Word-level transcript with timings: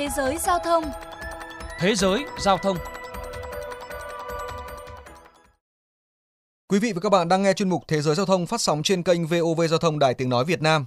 Thế 0.00 0.08
giới 0.16 0.38
giao 0.38 0.58
thông 0.58 0.84
Thế 1.78 1.94
giới 1.94 2.24
giao 2.38 2.58
thông 2.58 2.76
Quý 6.68 6.78
vị 6.78 6.92
và 6.92 7.00
các 7.00 7.08
bạn 7.08 7.28
đang 7.28 7.42
nghe 7.42 7.52
chuyên 7.52 7.68
mục 7.68 7.82
Thế 7.88 8.02
giới 8.02 8.14
giao 8.14 8.26
thông 8.26 8.46
phát 8.46 8.60
sóng 8.60 8.82
trên 8.82 9.02
kênh 9.02 9.26
VOV 9.26 9.60
Giao 9.70 9.78
thông 9.78 9.98
Đài 9.98 10.14
Tiếng 10.14 10.28
Nói 10.28 10.44
Việt 10.44 10.62
Nam. 10.62 10.86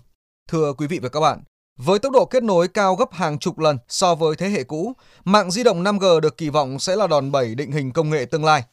Thưa 0.49 0.73
quý 0.73 0.87
vị 0.87 0.99
và 0.99 1.09
các 1.09 1.19
bạn, 1.19 1.43
với 1.77 1.99
tốc 1.99 2.11
độ 2.13 2.25
kết 2.25 2.43
nối 2.43 2.67
cao 2.67 2.95
gấp 2.95 3.13
hàng 3.13 3.39
chục 3.39 3.59
lần 3.59 3.77
so 3.87 4.15
với 4.15 4.35
thế 4.35 4.49
hệ 4.49 4.63
cũ, 4.63 4.93
mạng 5.25 5.51
di 5.51 5.63
động 5.63 5.83
5G 5.83 6.19
được 6.19 6.37
kỳ 6.37 6.49
vọng 6.49 6.79
sẽ 6.79 6.95
là 6.95 7.07
đòn 7.07 7.31
bẩy 7.31 7.55
định 7.55 7.71
hình 7.71 7.91
công 7.91 8.09
nghệ 8.09 8.25
tương 8.25 8.45
lai. 8.45 8.63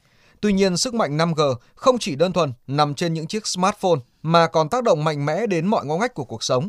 Tuy 0.41 0.53
nhiên, 0.53 0.77
sức 0.77 0.95
mạnh 0.95 1.17
5G 1.17 1.55
không 1.75 1.99
chỉ 1.99 2.17
đơn 2.17 2.33
thuần 2.33 2.53
nằm 2.67 2.95
trên 2.95 3.15
những 3.15 3.27
chiếc 3.27 3.47
smartphone 3.47 4.01
mà 4.23 4.47
còn 4.47 4.69
tác 4.69 4.85
động 4.85 5.05
mạnh 5.05 5.27
mẽ 5.27 5.47
đến 5.47 5.67
mọi 5.67 5.87
ngõ 5.87 5.97
ngách 5.97 6.15
của 6.15 6.25
cuộc 6.25 6.43
sống. 6.43 6.69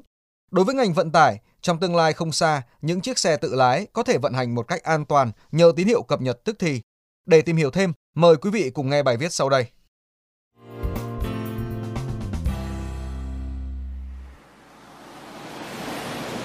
Đối 0.52 0.66
với 0.66 0.76
ngành 0.76 0.94
vận 0.94 1.12
tải, 1.12 1.40
trong 1.62 1.80
tương 1.80 1.96
lai 1.96 2.14
không 2.14 2.32
xa, 2.32 2.62
những 2.82 3.02
chiếc 3.02 3.20
xe 3.20 3.38
tự 3.38 3.56
lái 3.56 3.88
có 3.94 4.04
thể 4.04 4.18
vận 4.18 4.34
hành 4.34 4.56
một 4.56 4.68
cách 4.68 4.84
an 4.84 5.06
toàn 5.06 5.32
nhờ 5.52 5.72
tín 5.76 5.88
hiệu 5.88 6.04
cập 6.04 6.22
nhật 6.22 6.44
tức 6.44 6.56
thì. 6.60 6.82
Để 7.26 7.42
tìm 7.42 7.58
hiểu 7.58 7.72
thêm, 7.72 7.94
mời 8.16 8.36
quý 8.36 8.50
vị 8.50 8.70
cùng 8.74 8.90
nghe 8.90 9.04
bài 9.04 9.18
viết 9.18 9.34
sau 9.34 9.50
đây. 9.50 9.66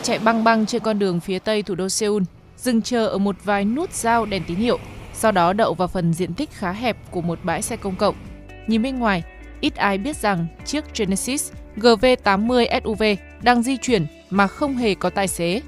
Chạy 0.03 0.19
băng 0.19 0.45
băng 0.45 0.67
trên 0.67 0.83
con 0.83 0.99
đường 0.99 1.21
phía 1.21 1.39
tây 1.39 1.63
thủ 1.63 1.75
đô 1.75 1.89
Seoul, 1.89 2.23
dừng 2.57 2.83
chờ 2.83 3.07
ở 3.07 3.19
một 3.19 3.37
vài 3.45 3.65
nút 3.65 3.93
giao 3.93 4.27
đèn 4.27 4.43
tín 4.47 4.57
hiệu, 4.57 4.79
sau 5.15 5.33
đó 5.33 5.53
đậu 5.53 5.75
vào 5.75 5.89
phần 5.89 6.15
diện 6.15 6.35
tích 6.35 6.51
khá 6.53 6.73
hẹp 6.73 6.97
của 7.11 7.21
một 7.21 7.39
bãi 7.43 7.63
xe 7.63 7.77
công 7.77 7.97
cộng. 7.97 8.15
Nhìn 8.67 8.83
bên 8.83 8.99
ngoài, 8.99 9.23
ít 9.67 9.77
ai 9.77 9.99
biết 9.99 10.17
rằng 10.17 10.47
chiếc 10.65 10.85
Genesis 10.99 11.53
GV80 11.77 12.81
SUV 12.85 13.03
đang 13.43 13.63
di 13.63 13.77
chuyển 13.77 14.07
mà 14.31 14.47
không 14.47 14.77
hề 14.77 14.95
có 14.95 15.11
tài 15.11 15.29
xế. 15.29 15.61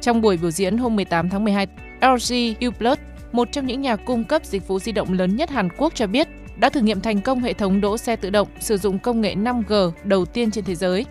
Trong 0.00 0.20
buổi 0.20 0.36
biểu 0.36 0.50
diễn 0.50 0.78
hôm 0.78 0.96
18 0.96 1.28
tháng 1.28 1.44
12, 1.44 1.66
LG 2.00 2.34
U+, 2.60 2.94
một 3.32 3.48
trong 3.52 3.66
những 3.66 3.80
nhà 3.80 3.96
cung 3.96 4.24
cấp 4.24 4.44
dịch 4.44 4.68
vụ 4.68 4.78
di 4.78 4.92
động 4.92 5.12
lớn 5.12 5.36
nhất 5.36 5.50
Hàn 5.50 5.68
Quốc 5.76 5.94
cho 5.94 6.06
biết 6.06 6.28
đã 6.56 6.68
thử 6.68 6.80
nghiệm 6.80 7.00
thành 7.00 7.20
công 7.20 7.40
hệ 7.40 7.52
thống 7.52 7.80
đỗ 7.80 7.98
xe 7.98 8.16
tự 8.16 8.30
động 8.30 8.48
sử 8.60 8.76
dụng 8.76 8.98
công 8.98 9.20
nghệ 9.20 9.34
5G 9.34 9.90
đầu 10.04 10.24
tiên 10.24 10.50
trên 10.50 10.64
thế 10.64 10.74
giới. 10.74 11.04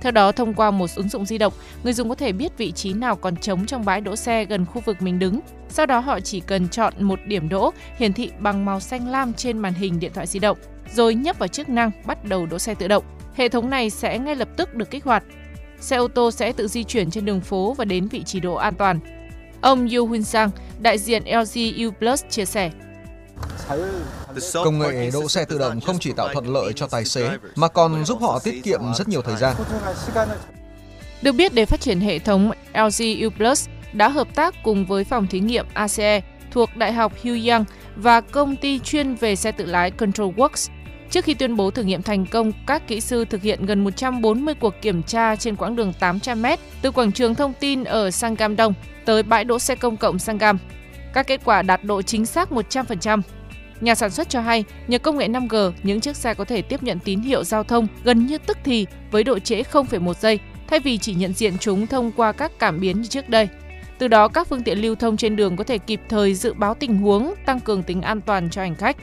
Theo 0.00 0.12
đó, 0.12 0.32
thông 0.32 0.54
qua 0.54 0.70
một 0.70 0.90
ứng 0.96 1.08
dụng 1.08 1.26
di 1.26 1.38
động, 1.38 1.52
người 1.84 1.92
dùng 1.92 2.08
có 2.08 2.14
thể 2.14 2.32
biết 2.32 2.58
vị 2.58 2.72
trí 2.72 2.92
nào 2.92 3.16
còn 3.16 3.36
trống 3.36 3.66
trong 3.66 3.84
bãi 3.84 4.00
đỗ 4.00 4.16
xe 4.16 4.44
gần 4.44 4.66
khu 4.66 4.82
vực 4.84 5.02
mình 5.02 5.18
đứng. 5.18 5.40
Sau 5.68 5.86
đó 5.86 5.98
họ 5.98 6.20
chỉ 6.20 6.40
cần 6.40 6.68
chọn 6.68 6.94
một 6.98 7.18
điểm 7.26 7.48
đỗ 7.48 7.70
hiển 7.96 8.12
thị 8.12 8.30
bằng 8.38 8.64
màu 8.64 8.80
xanh 8.80 9.08
lam 9.08 9.32
trên 9.32 9.58
màn 9.58 9.74
hình 9.74 10.00
điện 10.00 10.12
thoại 10.14 10.26
di 10.26 10.38
động, 10.38 10.58
rồi 10.94 11.14
nhấp 11.14 11.38
vào 11.38 11.48
chức 11.48 11.68
năng 11.68 11.90
bắt 12.06 12.24
đầu 12.24 12.46
đỗ 12.46 12.58
xe 12.58 12.74
tự 12.74 12.88
động. 12.88 13.04
Hệ 13.34 13.48
thống 13.48 13.70
này 13.70 13.90
sẽ 13.90 14.18
ngay 14.18 14.36
lập 14.36 14.48
tức 14.56 14.74
được 14.74 14.90
kích 14.90 15.04
hoạt. 15.04 15.24
Xe 15.80 15.96
ô 15.96 16.08
tô 16.08 16.30
sẽ 16.30 16.52
tự 16.52 16.68
di 16.68 16.84
chuyển 16.84 17.10
trên 17.10 17.24
đường 17.24 17.40
phố 17.40 17.74
và 17.78 17.84
đến 17.84 18.08
vị 18.08 18.22
trí 18.22 18.40
đỗ 18.40 18.54
an 18.54 18.74
toàn. 18.74 19.00
Ông 19.60 19.88
Yu 19.88 20.06
Hun 20.06 20.22
Sang, 20.22 20.50
đại 20.80 20.98
diện 20.98 21.22
LG 21.26 21.84
U 21.84 21.90
Plus 21.98 22.24
chia 22.30 22.44
sẻ. 22.44 22.70
Công 24.54 24.78
nghệ 24.78 25.10
đỗ 25.12 25.28
xe 25.28 25.44
tự 25.44 25.58
động 25.58 25.80
không 25.80 25.98
chỉ 26.00 26.12
tạo 26.16 26.28
thuận 26.32 26.52
lợi 26.52 26.72
cho 26.76 26.86
tài 26.86 27.04
xế 27.04 27.30
mà 27.56 27.68
còn 27.68 28.04
giúp 28.04 28.18
họ 28.20 28.38
tiết 28.38 28.62
kiệm 28.62 28.80
rất 28.94 29.08
nhiều 29.08 29.22
thời 29.22 29.36
gian. 29.36 29.56
Được 31.22 31.32
biết 31.32 31.54
để 31.54 31.66
phát 31.66 31.80
triển 31.80 32.00
hệ 32.00 32.18
thống 32.18 32.50
LG 32.74 33.22
U 33.22 33.30
Plus 33.36 33.68
đã 33.92 34.08
hợp 34.08 34.34
tác 34.34 34.54
cùng 34.62 34.86
với 34.86 35.04
phòng 35.04 35.26
thí 35.26 35.40
nghiệm 35.40 35.66
ACE 35.74 36.20
thuộc 36.50 36.76
Đại 36.76 36.92
học 36.92 37.12
Hyung 37.22 37.64
và 37.96 38.20
công 38.20 38.56
ty 38.56 38.78
chuyên 38.78 39.14
về 39.14 39.36
xe 39.36 39.52
tự 39.52 39.66
lái 39.66 39.92
ControlWorks. 39.98 40.70
Trước 41.10 41.24
khi 41.24 41.34
tuyên 41.34 41.56
bố 41.56 41.70
thử 41.70 41.82
nghiệm 41.82 42.02
thành 42.02 42.26
công, 42.26 42.52
các 42.66 42.88
kỹ 42.88 43.00
sư 43.00 43.24
thực 43.24 43.42
hiện 43.42 43.66
gần 43.66 43.84
140 43.84 44.54
cuộc 44.54 44.74
kiểm 44.82 45.02
tra 45.02 45.36
trên 45.36 45.56
quãng 45.56 45.76
đường 45.76 45.92
800m 46.00 46.56
từ 46.82 46.90
quảng 46.90 47.12
trường 47.12 47.34
thông 47.34 47.52
tin 47.60 47.84
ở 47.84 48.10
Sangam 48.10 48.56
Đông 48.56 48.74
tới 49.04 49.22
bãi 49.22 49.44
đỗ 49.44 49.58
xe 49.58 49.74
công 49.74 49.96
cộng 49.96 50.18
Sangam. 50.18 50.58
Các 51.14 51.26
kết 51.26 51.40
quả 51.44 51.62
đạt 51.62 51.84
độ 51.84 52.02
chính 52.02 52.26
xác 52.26 52.52
100%. 52.52 53.20
Nhà 53.80 53.94
sản 53.94 54.10
xuất 54.10 54.28
cho 54.28 54.40
hay, 54.40 54.64
nhờ 54.86 54.98
công 54.98 55.18
nghệ 55.18 55.28
5G, 55.28 55.72
những 55.82 56.00
chiếc 56.00 56.16
xe 56.16 56.34
có 56.34 56.44
thể 56.44 56.62
tiếp 56.62 56.82
nhận 56.82 56.98
tín 56.98 57.20
hiệu 57.20 57.44
giao 57.44 57.64
thông 57.64 57.86
gần 58.04 58.26
như 58.26 58.38
tức 58.38 58.58
thì 58.64 58.86
với 59.10 59.24
độ 59.24 59.38
trễ 59.38 59.62
0,1 59.62 60.12
giây, 60.14 60.38
thay 60.66 60.80
vì 60.80 60.98
chỉ 60.98 61.14
nhận 61.14 61.32
diện 61.32 61.58
chúng 61.60 61.86
thông 61.86 62.12
qua 62.12 62.32
các 62.32 62.52
cảm 62.58 62.80
biến 62.80 63.00
như 63.00 63.06
trước 63.06 63.28
đây. 63.28 63.48
Từ 63.98 64.08
đó, 64.08 64.28
các 64.28 64.48
phương 64.48 64.62
tiện 64.62 64.78
lưu 64.78 64.94
thông 64.94 65.16
trên 65.16 65.36
đường 65.36 65.56
có 65.56 65.64
thể 65.64 65.78
kịp 65.78 66.00
thời 66.08 66.34
dự 66.34 66.54
báo 66.54 66.74
tình 66.74 66.96
huống, 66.96 67.34
tăng 67.46 67.60
cường 67.60 67.82
tính 67.82 68.02
an 68.02 68.20
toàn 68.20 68.50
cho 68.50 68.62
hành 68.62 68.74
khách. 68.74 68.96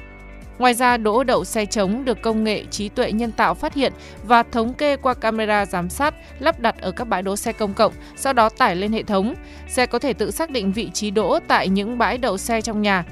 Ngoài 0.59 0.73
ra, 0.73 0.97
đỗ 0.97 1.23
đậu 1.23 1.45
xe 1.45 1.65
trống 1.65 2.05
được 2.05 2.21
công 2.21 2.43
nghệ 2.43 2.63
trí 2.71 2.89
tuệ 2.89 3.11
nhân 3.11 3.31
tạo 3.31 3.53
phát 3.53 3.73
hiện 3.73 3.93
và 4.23 4.43
thống 4.43 4.73
kê 4.73 4.95
qua 4.95 5.13
camera 5.13 5.65
giám 5.65 5.89
sát 5.89 6.13
lắp 6.39 6.59
đặt 6.59 6.81
ở 6.81 6.91
các 6.91 7.07
bãi 7.07 7.21
đỗ 7.21 7.35
xe 7.35 7.51
công 7.51 7.73
cộng, 7.73 7.93
sau 8.15 8.33
đó 8.33 8.49
tải 8.49 8.75
lên 8.75 8.93
hệ 8.93 9.03
thống. 9.03 9.33
Xe 9.67 9.85
có 9.85 9.99
thể 9.99 10.13
tự 10.13 10.31
xác 10.31 10.49
định 10.49 10.71
vị 10.71 10.89
trí 10.93 11.11
đỗ 11.11 11.39
tại 11.47 11.69
những 11.69 11.97
bãi 11.97 12.17
đậu 12.17 12.37
xe 12.37 12.61
trong 12.61 12.81
nhà, 12.81 13.03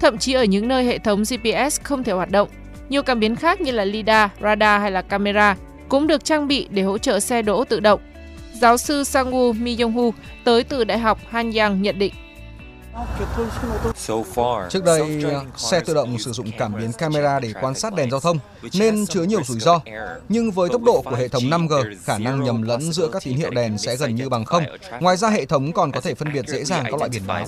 thậm 0.00 0.18
chí 0.18 0.32
ở 0.32 0.44
những 0.44 0.68
nơi 0.68 0.84
hệ 0.84 0.98
thống 0.98 1.22
GPS 1.22 1.80
không 1.82 2.04
thể 2.04 2.12
hoạt 2.12 2.30
động. 2.30 2.48
Nhiều 2.88 3.02
cảm 3.02 3.20
biến 3.20 3.36
khác 3.36 3.60
như 3.60 3.72
là 3.72 3.84
lidar, 3.84 4.30
radar 4.42 4.80
hay 4.80 4.90
là 4.90 5.02
camera 5.02 5.56
cũng 5.88 6.06
được 6.06 6.24
trang 6.24 6.48
bị 6.48 6.68
để 6.70 6.82
hỗ 6.82 6.98
trợ 6.98 7.20
xe 7.20 7.42
đỗ 7.42 7.64
tự 7.64 7.80
động. 7.80 8.00
Giáo 8.52 8.76
sư 8.76 9.02
Sangwoo 9.02 9.52
Mi 9.52 9.76
Yong-hu 9.76 10.12
tới 10.44 10.64
từ 10.64 10.84
Đại 10.84 10.98
học 10.98 11.18
Hanyang 11.30 11.82
nhận 11.82 11.98
định. 11.98 12.12
Trước 14.70 14.84
đây, 14.84 15.24
xe 15.56 15.80
tự 15.80 15.94
động 15.94 16.18
sử 16.18 16.32
dụng 16.32 16.46
cảm 16.58 16.74
biến 16.78 16.92
camera 16.92 17.40
để 17.40 17.52
quan 17.60 17.74
sát 17.74 17.94
đèn 17.94 18.10
giao 18.10 18.20
thông 18.20 18.38
nên 18.74 19.06
chứa 19.06 19.22
nhiều 19.22 19.40
rủi 19.44 19.60
ro. 19.60 19.80
Nhưng 20.28 20.50
với 20.50 20.68
tốc 20.68 20.82
độ 20.82 21.02
của 21.02 21.16
hệ 21.16 21.28
thống 21.28 21.42
5G, 21.42 21.94
khả 22.04 22.18
năng 22.18 22.44
nhầm 22.44 22.62
lẫn 22.62 22.92
giữa 22.92 23.08
các 23.12 23.22
tín 23.24 23.36
hiệu 23.36 23.50
đèn 23.50 23.78
sẽ 23.78 23.96
gần 23.96 24.14
như 24.14 24.28
bằng 24.28 24.44
không. 24.44 24.64
Ngoài 25.00 25.16
ra, 25.16 25.28
hệ 25.28 25.46
thống 25.46 25.72
còn 25.72 25.92
có 25.92 26.00
thể 26.00 26.14
phân 26.14 26.32
biệt 26.32 26.44
dễ 26.48 26.64
dàng 26.64 26.84
các 26.90 26.94
loại 26.98 27.08
biển 27.08 27.22
báo. 27.26 27.46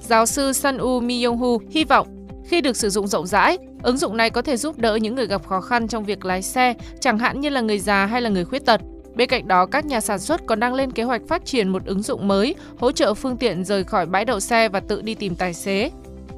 Giáo 0.00 0.26
sư 0.26 0.52
Sun 0.52 0.78
U 0.78 1.00
Mi 1.00 1.24
Yong 1.24 1.38
Hu 1.38 1.60
hy 1.70 1.84
vọng 1.84 2.28
khi 2.48 2.60
được 2.60 2.76
sử 2.76 2.90
dụng 2.90 3.06
rộng 3.06 3.26
rãi, 3.26 3.58
ứng 3.82 3.96
dụng 3.96 4.16
này 4.16 4.30
có 4.30 4.42
thể 4.42 4.56
giúp 4.56 4.78
đỡ 4.78 4.94
những 4.96 5.14
người 5.14 5.26
gặp 5.26 5.46
khó 5.48 5.60
khăn 5.60 5.88
trong 5.88 6.04
việc 6.04 6.24
lái 6.24 6.42
xe, 6.42 6.74
chẳng 7.00 7.18
hạn 7.18 7.40
như 7.40 7.48
là 7.48 7.60
người 7.60 7.78
già 7.78 8.06
hay 8.06 8.20
là 8.20 8.30
người 8.30 8.44
khuyết 8.44 8.66
tật. 8.66 8.80
Bên 9.16 9.28
cạnh 9.28 9.48
đó, 9.48 9.66
các 9.66 9.86
nhà 9.86 10.00
sản 10.00 10.18
xuất 10.18 10.46
còn 10.46 10.60
đang 10.60 10.74
lên 10.74 10.92
kế 10.92 11.02
hoạch 11.02 11.22
phát 11.28 11.44
triển 11.44 11.68
một 11.68 11.84
ứng 11.86 12.02
dụng 12.02 12.28
mới 12.28 12.54
hỗ 12.78 12.92
trợ 12.92 13.14
phương 13.14 13.36
tiện 13.36 13.64
rời 13.64 13.84
khỏi 13.84 14.06
bãi 14.06 14.24
đậu 14.24 14.40
xe 14.40 14.68
và 14.68 14.80
tự 14.80 15.02
đi 15.02 15.14
tìm 15.14 15.36
tài 15.36 15.54
xế. 15.54 15.90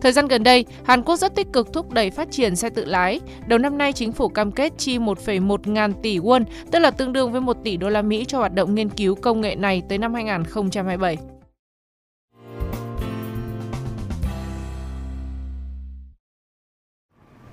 Thời 0.02 0.12
gian 0.12 0.28
gần 0.28 0.42
đây, 0.42 0.64
Hàn 0.84 1.02
Quốc 1.02 1.16
rất 1.16 1.34
tích 1.34 1.46
cực 1.52 1.72
thúc 1.72 1.92
đẩy 1.92 2.10
phát 2.10 2.30
triển 2.30 2.56
xe 2.56 2.70
tự 2.70 2.84
lái. 2.84 3.20
Đầu 3.46 3.58
năm 3.58 3.78
nay, 3.78 3.92
chính 3.92 4.12
phủ 4.12 4.28
cam 4.28 4.52
kết 4.52 4.72
chi 4.78 4.98
1,1 4.98 5.72
ngàn 5.72 5.92
tỷ 6.02 6.18
won, 6.18 6.44
tức 6.70 6.78
là 6.78 6.90
tương 6.90 7.12
đương 7.12 7.32
với 7.32 7.40
1 7.40 7.56
tỷ 7.64 7.76
đô 7.76 7.88
la 7.88 8.02
Mỹ 8.02 8.24
cho 8.28 8.38
hoạt 8.38 8.54
động 8.54 8.74
nghiên 8.74 8.88
cứu 8.88 9.14
công 9.14 9.40
nghệ 9.40 9.54
này 9.54 9.82
tới 9.88 9.98
năm 9.98 10.14
2027. 10.14 11.16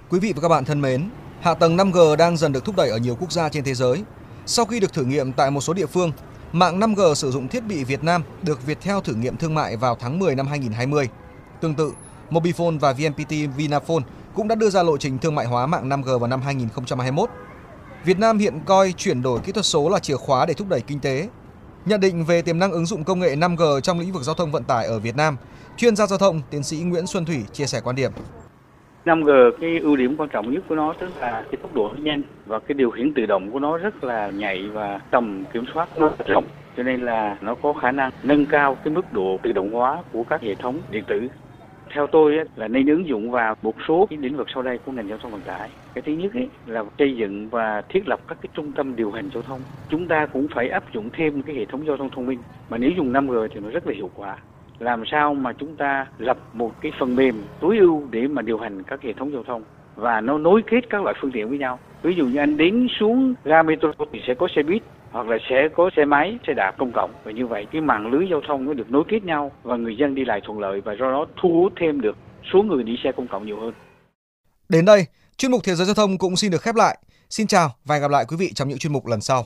Quý 0.09 0.19
vị 0.19 0.33
và 0.35 0.41
các 0.41 0.47
bạn 0.47 0.65
thân 0.65 0.81
mến, 0.81 1.09
hạ 1.41 1.53
tầng 1.53 1.77
5G 1.77 2.15
đang 2.15 2.37
dần 2.37 2.51
được 2.51 2.65
thúc 2.65 2.75
đẩy 2.75 2.89
ở 2.89 2.97
nhiều 2.97 3.17
quốc 3.19 3.31
gia 3.31 3.49
trên 3.49 3.63
thế 3.63 3.73
giới. 3.73 4.03
Sau 4.45 4.65
khi 4.65 4.79
được 4.79 4.93
thử 4.93 5.05
nghiệm 5.05 5.31
tại 5.31 5.51
một 5.51 5.61
số 5.61 5.73
địa 5.73 5.85
phương, 5.85 6.11
mạng 6.51 6.79
5G 6.79 7.13
sử 7.13 7.31
dụng 7.31 7.47
thiết 7.47 7.63
bị 7.63 7.83
Việt 7.83 8.03
Nam 8.03 8.23
được 8.41 8.65
Viettel 8.65 8.97
thử 9.03 9.13
nghiệm 9.13 9.37
thương 9.37 9.55
mại 9.55 9.77
vào 9.77 9.97
tháng 9.99 10.19
10 10.19 10.35
năm 10.35 10.47
2020. 10.47 11.09
Tương 11.61 11.75
tự, 11.75 11.91
Mobifone 12.29 12.79
và 12.79 12.93
VNPT 12.93 13.55
Vinaphone 13.57 14.03
cũng 14.35 14.47
đã 14.47 14.55
đưa 14.55 14.69
ra 14.69 14.83
lộ 14.83 14.97
trình 14.97 15.17
thương 15.17 15.35
mại 15.35 15.45
hóa 15.45 15.65
mạng 15.67 15.89
5G 15.89 16.17
vào 16.19 16.27
năm 16.27 16.41
2021. 16.41 17.29
Việt 18.05 18.19
Nam 18.19 18.37
hiện 18.37 18.59
coi 18.65 18.93
chuyển 18.97 19.21
đổi 19.21 19.39
kỹ 19.39 19.51
thuật 19.51 19.65
số 19.65 19.89
là 19.89 19.99
chìa 19.99 20.17
khóa 20.17 20.45
để 20.45 20.53
thúc 20.53 20.67
đẩy 20.69 20.81
kinh 20.81 20.99
tế. 20.99 21.29
Nhận 21.85 21.99
định 21.99 22.25
về 22.25 22.41
tiềm 22.41 22.59
năng 22.59 22.71
ứng 22.71 22.85
dụng 22.85 23.03
công 23.03 23.19
nghệ 23.19 23.35
5G 23.35 23.79
trong 23.79 23.99
lĩnh 23.99 24.11
vực 24.11 24.23
giao 24.23 24.35
thông 24.35 24.51
vận 24.51 24.63
tải 24.63 24.85
ở 24.85 24.99
Việt 24.99 25.15
Nam, 25.15 25.37
chuyên 25.77 25.95
gia 25.95 26.07
giao 26.07 26.19
thông 26.19 26.41
tiến 26.49 26.63
sĩ 26.63 26.77
Nguyễn 26.77 27.07
Xuân 27.07 27.25
Thủy 27.25 27.43
chia 27.53 27.65
sẻ 27.65 27.81
quan 27.81 27.95
điểm. 27.95 28.11
5G 29.05 29.51
cái 29.61 29.79
ưu 29.79 29.95
điểm 29.95 30.15
quan 30.17 30.29
trọng 30.29 30.51
nhất 30.51 30.63
của 30.69 30.75
nó 30.75 30.93
tức 30.99 31.09
là 31.19 31.43
cái 31.51 31.57
tốc 31.61 31.75
độ 31.75 31.91
nó 31.93 31.99
nhanh 32.03 32.21
và 32.45 32.59
cái 32.59 32.73
điều 32.73 32.91
khiển 32.91 33.13
tự 33.13 33.25
động 33.25 33.51
của 33.51 33.59
nó 33.59 33.77
rất 33.77 34.03
là 34.03 34.29
nhạy 34.29 34.67
và 34.67 34.99
tầm 35.11 35.43
kiểm 35.53 35.65
soát 35.73 35.89
nó 35.99 36.11
rộng. 36.27 36.45
Cho 36.77 36.83
nên 36.83 37.01
là 37.01 37.37
nó 37.41 37.55
có 37.55 37.73
khả 37.73 37.91
năng 37.91 38.11
nâng 38.23 38.45
cao 38.45 38.77
cái 38.83 38.93
mức 38.93 39.13
độ 39.13 39.39
tự 39.43 39.51
động 39.51 39.71
hóa 39.71 40.03
của 40.11 40.23
các 40.23 40.41
hệ 40.41 40.55
thống 40.55 40.77
điện 40.91 41.03
tử. 41.07 41.27
Theo 41.93 42.07
tôi 42.07 42.39
là 42.55 42.67
nên 42.67 42.87
ứng 42.87 43.07
dụng 43.07 43.31
vào 43.31 43.55
một 43.61 43.75
số 43.87 44.07
cái 44.09 44.19
lĩnh 44.21 44.37
vực 44.37 44.47
sau 44.53 44.63
đây 44.63 44.77
của 44.85 44.91
ngành 44.91 45.07
giao 45.07 45.17
thông 45.17 45.31
vận 45.31 45.41
tải. 45.41 45.69
Cái 45.93 46.01
thứ 46.01 46.11
nhất 46.11 46.33
ấy, 46.33 46.49
là 46.65 46.83
xây 46.99 47.15
dựng 47.15 47.49
và 47.49 47.81
thiết 47.89 48.07
lập 48.07 48.19
các 48.27 48.37
cái 48.41 48.49
trung 48.53 48.71
tâm 48.71 48.95
điều 48.95 49.11
hành 49.11 49.29
giao 49.33 49.43
thông. 49.43 49.59
Chúng 49.89 50.07
ta 50.07 50.25
cũng 50.25 50.47
phải 50.55 50.69
áp 50.69 50.83
dụng 50.93 51.09
thêm 51.13 51.41
cái 51.41 51.55
hệ 51.55 51.65
thống 51.65 51.85
giao 51.87 51.97
thông 51.97 52.09
thông 52.09 52.25
minh. 52.25 52.39
Mà 52.69 52.77
nếu 52.77 52.91
dùng 52.97 53.13
5G 53.13 53.47
thì 53.47 53.59
nó 53.59 53.69
rất 53.69 53.87
là 53.87 53.93
hiệu 53.95 54.09
quả 54.15 54.37
làm 54.83 55.03
sao 55.11 55.33
mà 55.33 55.53
chúng 55.53 55.75
ta 55.75 56.07
lập 56.17 56.37
một 56.53 56.81
cái 56.81 56.91
phần 56.99 57.15
mềm 57.15 57.35
tối 57.59 57.77
ưu 57.77 58.03
để 58.11 58.27
mà 58.27 58.41
điều 58.41 58.57
hành 58.57 58.83
các 58.83 59.01
hệ 59.01 59.13
thống 59.13 59.31
giao 59.33 59.43
thông 59.43 59.63
và 59.95 60.21
nó 60.21 60.37
nối 60.37 60.61
kết 60.71 60.81
các 60.89 61.03
loại 61.03 61.15
phương 61.21 61.31
tiện 61.31 61.49
với 61.49 61.57
nhau. 61.57 61.79
Ví 62.03 62.13
dụ 62.15 62.25
như 62.25 62.39
anh 62.39 62.57
đến 62.57 62.87
xuống 62.99 63.33
ga 63.43 63.63
metro 63.63 63.87
thì 64.13 64.21
sẽ 64.27 64.33
có 64.33 64.47
xe 64.55 64.63
buýt 64.63 64.81
hoặc 65.11 65.27
là 65.27 65.37
sẽ 65.49 65.69
có 65.75 65.89
xe 65.95 66.05
máy, 66.05 66.37
xe 66.47 66.53
đạp 66.53 66.75
công 66.77 66.91
cộng 66.91 67.11
và 67.23 67.31
như 67.31 67.47
vậy 67.47 67.65
cái 67.71 67.81
mạng 67.81 68.07
lưới 68.11 68.27
giao 68.29 68.41
thông 68.47 68.65
nó 68.65 68.73
được 68.73 68.91
nối 68.91 69.03
kết 69.09 69.23
nhau 69.23 69.51
và 69.63 69.75
người 69.75 69.97
dân 69.97 70.15
đi 70.15 70.25
lại 70.25 70.41
thuận 70.45 70.59
lợi 70.59 70.81
và 70.81 70.93
do 70.93 71.11
đó 71.11 71.25
thu 71.41 71.49
hút 71.53 71.73
thêm 71.79 72.01
được 72.01 72.17
số 72.53 72.63
người 72.63 72.83
đi 72.83 72.95
xe 73.03 73.11
công 73.11 73.27
cộng 73.27 73.45
nhiều 73.45 73.59
hơn. 73.59 73.73
Đến 74.69 74.85
đây, 74.85 75.05
chuyên 75.37 75.51
mục 75.51 75.61
Thế 75.63 75.75
giới 75.75 75.85
giao 75.85 75.95
thông 75.95 76.17
cũng 76.17 76.35
xin 76.35 76.51
được 76.51 76.61
khép 76.61 76.75
lại. 76.75 76.97
Xin 77.29 77.47
chào 77.47 77.69
và 77.85 77.95
hẹn 77.95 78.01
gặp 78.01 78.11
lại 78.11 78.25
quý 78.27 78.37
vị 78.39 78.51
trong 78.55 78.69
những 78.69 78.77
chuyên 78.77 78.93
mục 78.93 79.07
lần 79.07 79.21
sau. 79.21 79.41